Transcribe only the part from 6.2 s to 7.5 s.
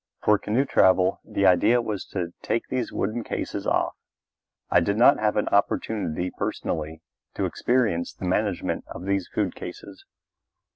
personally to